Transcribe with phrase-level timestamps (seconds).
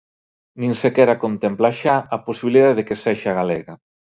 [0.61, 3.73] Nin sequera contempla xa a posibilidade de que sexa galega.